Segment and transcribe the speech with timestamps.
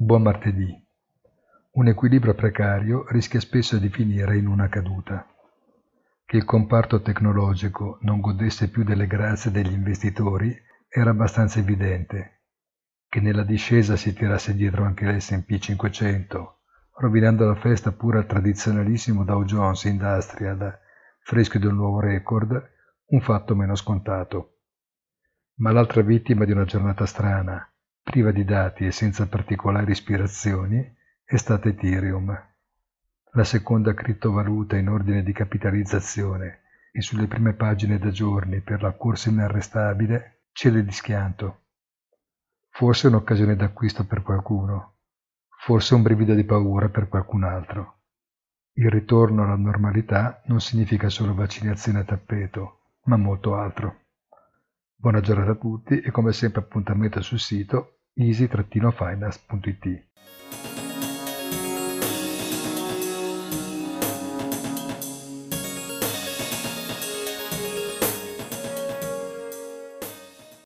[0.00, 0.80] Buon martedì.
[1.72, 5.26] Un equilibrio precario rischia spesso di finire in una caduta.
[6.24, 10.56] Che il comparto tecnologico non godesse più delle grazie degli investitori
[10.88, 12.42] era abbastanza evidente.
[13.08, 16.58] Che nella discesa si tirasse dietro anche l'S&P 500,
[16.98, 20.78] rovinando la festa pure al tradizionalissimo Dow Jones Industrial,
[21.24, 22.70] fresco di un nuovo record,
[23.06, 24.58] un fatto meno scontato.
[25.56, 27.68] Ma l'altra vittima di una giornata strana,
[28.08, 32.34] priva di dati e senza particolari ispirazioni, è stata Ethereum,
[33.32, 38.92] la seconda criptovaluta in ordine di capitalizzazione e sulle prime pagine da giorni per la
[38.92, 41.64] corsa inarrestabile, cede di schianto.
[42.70, 44.94] Forse un'occasione d'acquisto per qualcuno,
[45.58, 47.96] forse un brivido di paura per qualcun altro.
[48.72, 54.06] Il ritorno alla normalità non significa solo vaccinazione a tappeto, ma molto altro.
[54.94, 60.02] Buona giornata a tutti e come sempre appuntamento sul sito easy-finance.it.